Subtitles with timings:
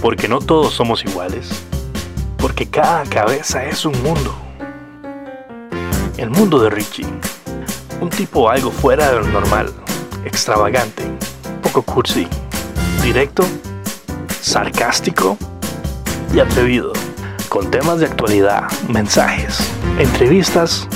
[0.00, 1.48] porque no todos somos iguales,
[2.38, 4.34] porque cada cabeza es un mundo.
[6.16, 7.06] El mundo de Richie,
[8.00, 9.72] un tipo algo fuera de lo normal,
[10.24, 11.04] extravagante,
[11.62, 12.26] poco cursi,
[13.02, 13.44] directo,
[14.40, 15.36] sarcástico
[16.34, 16.92] y atrevido,
[17.48, 19.58] con temas de actualidad, mensajes,
[19.98, 20.88] entrevistas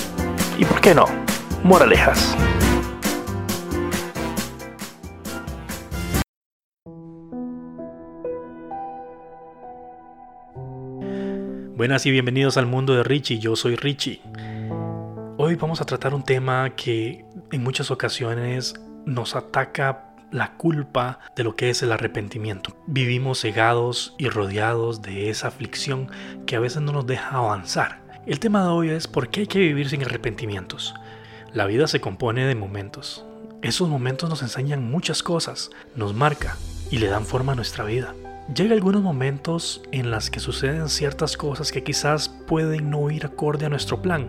[0.58, 1.06] y, ¿por qué no?,
[1.62, 2.34] moralejas.
[11.76, 14.20] Buenas y bienvenidos al mundo de Richie, yo soy Richie.
[15.38, 18.74] Hoy vamos a tratar un tema que en muchas ocasiones
[19.06, 22.76] nos ataca la culpa de lo que es el arrepentimiento.
[22.86, 26.12] Vivimos cegados y rodeados de esa aflicción
[26.46, 28.04] que a veces no nos deja avanzar.
[28.24, 30.94] El tema de hoy es por qué hay que vivir sin arrepentimientos.
[31.52, 33.26] La vida se compone de momentos.
[33.62, 36.56] Esos momentos nos enseñan muchas cosas, nos marca
[36.92, 38.14] y le dan forma a nuestra vida.
[38.52, 43.64] Llega algunos momentos en las que suceden ciertas cosas que quizás pueden no ir acorde
[43.64, 44.28] a nuestro plan.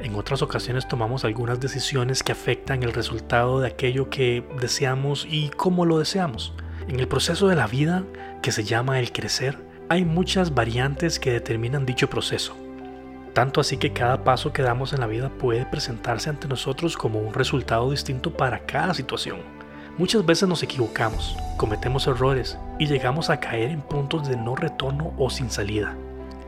[0.00, 5.48] En otras ocasiones tomamos algunas decisiones que afectan el resultado de aquello que deseamos y
[5.50, 6.54] cómo lo deseamos.
[6.88, 8.02] En el proceso de la vida,
[8.42, 9.56] que se llama el crecer,
[9.88, 12.56] hay muchas variantes que determinan dicho proceso.
[13.32, 17.20] Tanto así que cada paso que damos en la vida puede presentarse ante nosotros como
[17.20, 19.38] un resultado distinto para cada situación.
[19.98, 25.12] Muchas veces nos equivocamos, cometemos errores y llegamos a caer en puntos de no retorno
[25.16, 25.94] o sin salida.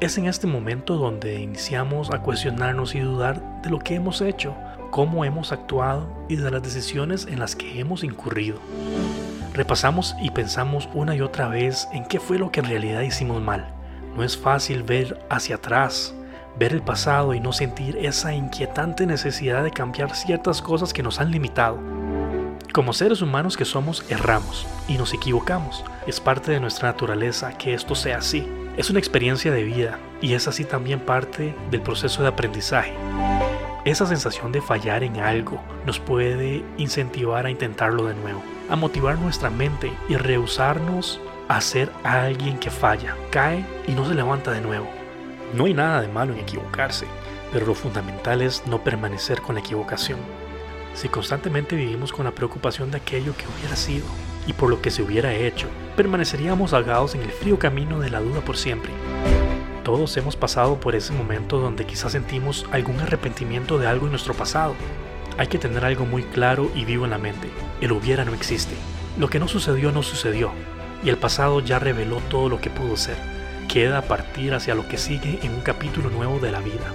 [0.00, 4.52] Es en este momento donde iniciamos a cuestionarnos y dudar de lo que hemos hecho,
[4.90, 8.58] cómo hemos actuado y de las decisiones en las que hemos incurrido.
[9.52, 13.40] Repasamos y pensamos una y otra vez en qué fue lo que en realidad hicimos
[13.40, 13.68] mal.
[14.16, 16.16] No es fácil ver hacia atrás,
[16.58, 21.20] ver el pasado y no sentir esa inquietante necesidad de cambiar ciertas cosas que nos
[21.20, 21.93] han limitado.
[22.74, 25.84] Como seres humanos que somos, erramos y nos equivocamos.
[26.08, 28.48] Es parte de nuestra naturaleza que esto sea así.
[28.76, 32.92] Es una experiencia de vida y es así también parte del proceso de aprendizaje.
[33.84, 39.20] Esa sensación de fallar en algo nos puede incentivar a intentarlo de nuevo, a motivar
[39.20, 44.62] nuestra mente y rehusarnos a ser alguien que falla, cae y no se levanta de
[44.62, 44.88] nuevo.
[45.54, 47.06] No hay nada de malo en equivocarse,
[47.52, 50.18] pero lo fundamental es no permanecer con la equivocación.
[50.94, 54.06] Si constantemente vivimos con la preocupación de aquello que hubiera sido
[54.46, 55.66] y por lo que se hubiera hecho,
[55.96, 58.92] permaneceríamos ahogados en el frío camino de la duda por siempre.
[59.82, 64.34] Todos hemos pasado por ese momento donde quizás sentimos algún arrepentimiento de algo en nuestro
[64.34, 64.74] pasado.
[65.36, 67.50] Hay que tener algo muy claro y vivo en la mente.
[67.80, 68.74] El hubiera no existe.
[69.18, 70.52] Lo que no sucedió no sucedió.
[71.04, 73.16] Y el pasado ya reveló todo lo que pudo ser.
[73.68, 76.94] Queda partir hacia lo que sigue en un capítulo nuevo de la vida.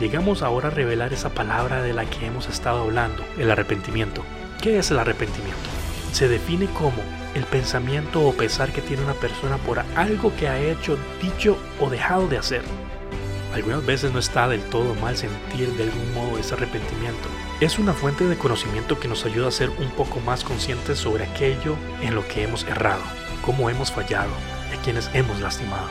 [0.00, 4.22] Llegamos ahora a revelar esa palabra de la que hemos estado hablando, el arrepentimiento.
[4.60, 5.68] ¿Qué es el arrepentimiento?
[6.12, 7.02] Se define como
[7.34, 11.88] el pensamiento o pesar que tiene una persona por algo que ha hecho, dicho o
[11.88, 12.62] dejado de hacer.
[13.54, 17.28] Algunas veces no está del todo mal sentir de algún modo ese arrepentimiento.
[17.60, 21.24] Es una fuente de conocimiento que nos ayuda a ser un poco más conscientes sobre
[21.24, 23.02] aquello en lo que hemos errado,
[23.44, 24.32] cómo hemos fallado,
[24.72, 25.86] a quienes hemos lastimado.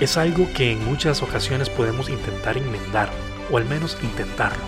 [0.00, 3.10] Es algo que en muchas ocasiones podemos intentar enmendar,
[3.50, 4.62] o al menos intentarlo.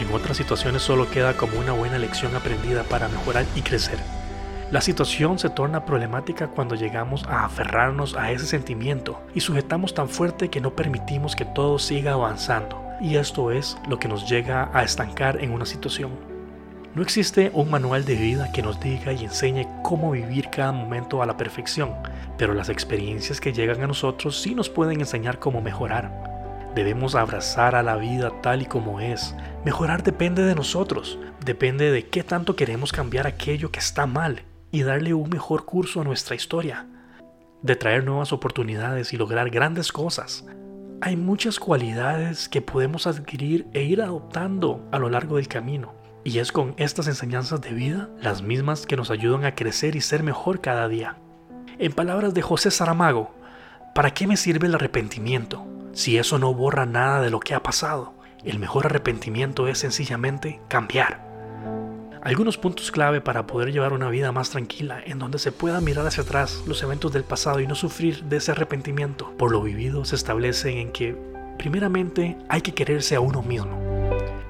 [0.00, 3.98] En otras situaciones solo queda como una buena lección aprendida para mejorar y crecer.
[4.70, 10.08] La situación se torna problemática cuando llegamos a aferrarnos a ese sentimiento y sujetamos tan
[10.08, 12.82] fuerte que no permitimos que todo siga avanzando.
[12.98, 16.12] Y esto es lo que nos llega a estancar en una situación.
[16.94, 21.22] No existe un manual de vida que nos diga y enseñe cómo vivir cada momento
[21.22, 21.94] a la perfección,
[22.38, 26.32] pero las experiencias que llegan a nosotros sí nos pueden enseñar cómo mejorar.
[26.74, 29.34] Debemos abrazar a la vida tal y como es.
[29.64, 34.82] Mejorar depende de nosotros, depende de qué tanto queremos cambiar aquello que está mal y
[34.82, 36.86] darle un mejor curso a nuestra historia,
[37.60, 40.46] de traer nuevas oportunidades y lograr grandes cosas.
[41.02, 46.01] Hay muchas cualidades que podemos adquirir e ir adoptando a lo largo del camino.
[46.24, 50.00] Y es con estas enseñanzas de vida las mismas que nos ayudan a crecer y
[50.00, 51.16] ser mejor cada día.
[51.78, 53.34] En palabras de José Saramago,
[53.94, 55.66] ¿para qué me sirve el arrepentimiento?
[55.92, 58.14] si eso no borra nada de lo que ha pasado.
[58.44, 61.30] El mejor arrepentimiento es sencillamente cambiar.
[62.22, 66.06] Algunos puntos clave para poder llevar una vida más tranquila, en donde se pueda mirar
[66.06, 70.04] hacia atrás los eventos del pasado y no sufrir de ese arrepentimiento por lo vivido,
[70.04, 71.16] se establecen en que,
[71.58, 73.81] primeramente, hay que quererse a uno mismo.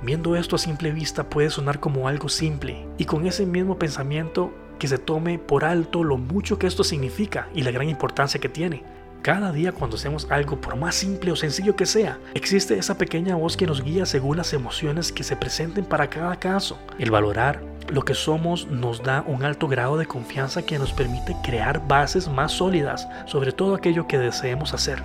[0.02, 4.52] Viendo esto a simple vista puede sonar como algo simple, y con ese mismo pensamiento
[4.80, 8.48] que se tome por alto lo mucho que esto significa y la gran importancia que
[8.48, 8.82] tiene.
[9.22, 13.36] Cada día cuando hacemos algo, por más simple o sencillo que sea, existe esa pequeña
[13.36, 16.76] voz que nos guía según las emociones que se presenten para cada caso.
[16.98, 21.36] El valorar lo que somos nos da un alto grado de confianza que nos permite
[21.44, 25.00] crear bases más sólidas sobre todo aquello que deseemos hacer.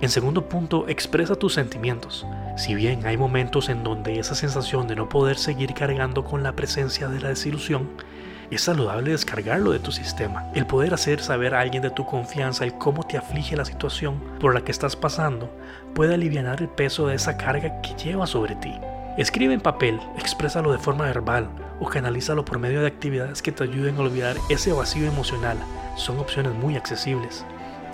[0.00, 2.24] En segundo punto, expresa tus sentimientos.
[2.60, 6.52] Si bien hay momentos en donde esa sensación de no poder seguir cargando con la
[6.52, 7.88] presencia de la desilusión,
[8.50, 10.44] es saludable descargarlo de tu sistema.
[10.54, 14.22] El poder hacer saber a alguien de tu confianza el cómo te aflige la situación
[14.38, 15.50] por la que estás pasando
[15.94, 18.74] puede aliviar el peso de esa carga que lleva sobre ti.
[19.16, 21.48] Escribe en papel, exprésalo de forma verbal
[21.80, 25.56] o canalízalo por medio de actividades que te ayuden a olvidar ese vacío emocional.
[25.96, 27.42] Son opciones muy accesibles.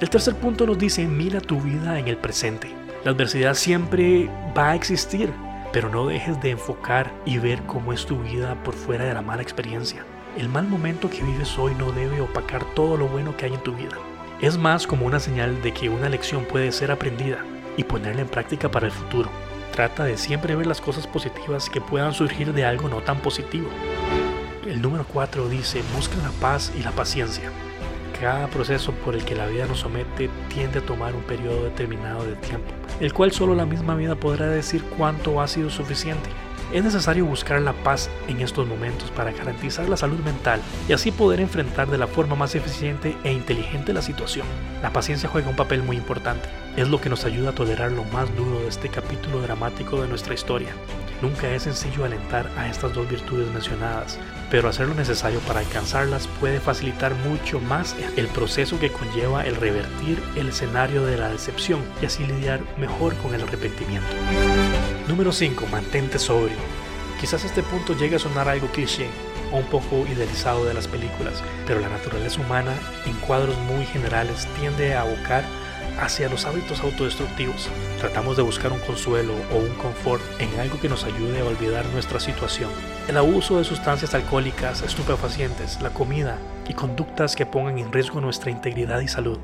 [0.01, 2.86] El tercer punto nos dice, mira tu vida en el presente.
[3.06, 5.32] La adversidad siempre va a existir,
[5.73, 9.23] pero no dejes de enfocar y ver cómo es tu vida por fuera de la
[9.23, 10.05] mala experiencia.
[10.37, 13.62] El mal momento que vives hoy no debe opacar todo lo bueno que hay en
[13.62, 13.97] tu vida.
[14.41, 17.44] Es más como una señal de que una lección puede ser aprendida
[17.76, 19.31] y ponerla en práctica para el futuro.
[19.70, 23.69] Trata de siempre ver las cosas positivas que puedan surgir de algo no tan positivo.
[24.67, 27.53] El número 4 dice, busca la paz y la paciencia.
[28.21, 32.25] Cada proceso por el que la vida nos somete tiende a tomar un periodo determinado
[32.25, 36.31] de tiempo, el cual solo la misma vida podrá decir cuánto ha sido suficiente.
[36.73, 41.13] Es necesario buscar la paz en estos momentos para garantizar la salud mental y así
[41.13, 44.47] poder enfrentar de la forma más eficiente e inteligente la situación.
[44.83, 46.49] La paciencia juega un papel muy importante.
[46.77, 50.09] Es lo que nos ayuda a tolerar lo más duro de este capítulo dramático de
[50.09, 50.71] nuestra historia.
[51.23, 54.19] Nunca es sencillo alentar a estas dos virtudes mencionadas,
[54.50, 59.56] pero hacer lo necesario para alcanzarlas puede facilitar mucho más el proceso que conlleva el
[59.56, 64.08] revertir el escenario de la decepción y así lidiar mejor con el arrepentimiento.
[65.08, 65.66] Número 5.
[65.70, 66.56] Mantente sobrio.
[67.20, 69.08] Quizás este punto llegue a sonar algo cliché
[69.52, 72.72] o un poco idealizado de las películas, pero la naturaleza humana
[73.06, 75.44] en cuadros muy generales tiende a abocar
[75.98, 77.69] hacia los hábitos autodestructivos.
[77.98, 81.87] Tratamos de buscar un consuelo o un confort en algo que nos ayude a olvidar
[81.87, 82.70] nuestra situación.
[83.08, 86.38] El abuso de sustancias alcohólicas, estupefacientes, la comida
[86.69, 89.38] y conductas que pongan en riesgo nuestra integridad y salud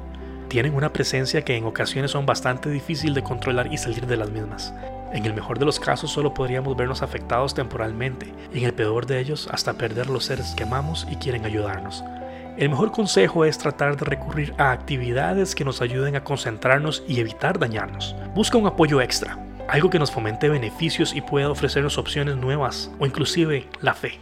[0.52, 4.28] tienen una presencia que en ocasiones son bastante difícil de controlar y salir de las
[4.28, 4.74] mismas.
[5.10, 9.06] En el mejor de los casos solo podríamos vernos afectados temporalmente y en el peor
[9.06, 12.04] de ellos hasta perder los seres que amamos y quieren ayudarnos.
[12.58, 17.18] El mejor consejo es tratar de recurrir a actividades que nos ayuden a concentrarnos y
[17.18, 18.14] evitar dañarnos.
[18.34, 19.38] Busca un apoyo extra,
[19.68, 24.18] algo que nos fomente beneficios y pueda ofrecernos opciones nuevas o inclusive la fe.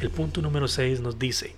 [0.00, 1.56] El punto número 6 nos dice,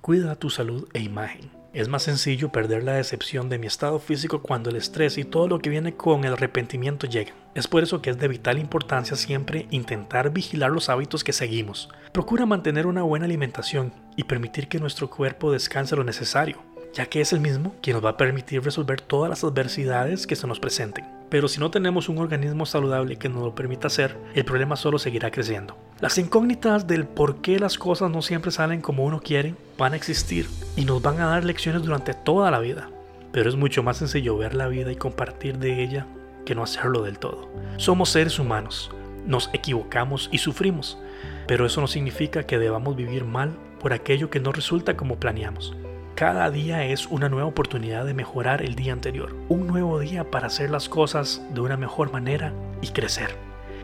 [0.00, 1.59] cuida tu salud e imagen.
[1.72, 5.46] Es más sencillo perder la decepción de mi estado físico cuando el estrés y todo
[5.46, 7.36] lo que viene con el arrepentimiento llegan.
[7.54, 11.88] Es por eso que es de vital importancia siempre intentar vigilar los hábitos que seguimos.
[12.10, 16.60] Procura mantener una buena alimentación y permitir que nuestro cuerpo descanse lo necesario,
[16.92, 20.36] ya que es el mismo quien nos va a permitir resolver todas las adversidades que
[20.36, 21.04] se nos presenten.
[21.28, 24.98] Pero si no tenemos un organismo saludable que nos lo permita hacer, el problema solo
[24.98, 25.76] seguirá creciendo.
[26.00, 29.96] Las incógnitas del por qué las cosas no siempre salen como uno quiere van a
[29.96, 32.90] existir y nos van a dar lecciones durante toda la vida.
[33.32, 36.06] Pero es mucho más sencillo ver la vida y compartir de ella
[36.44, 37.48] que no hacerlo del todo.
[37.76, 38.90] Somos seres humanos,
[39.24, 40.98] nos equivocamos y sufrimos,
[41.46, 45.76] pero eso no significa que debamos vivir mal por aquello que no resulta como planeamos.
[46.20, 50.48] Cada día es una nueva oportunidad de mejorar el día anterior, un nuevo día para
[50.48, 52.52] hacer las cosas de una mejor manera
[52.82, 53.34] y crecer.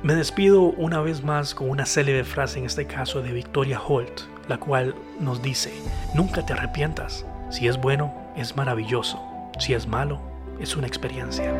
[0.03, 4.21] Me despido una vez más con una célebre frase, en este caso de Victoria Holt,
[4.49, 5.73] la cual nos dice,
[6.12, 9.19] nunca te arrepientas, si es bueno, es maravilloso,
[9.59, 10.21] si es malo,
[10.61, 11.55] es una experiencia.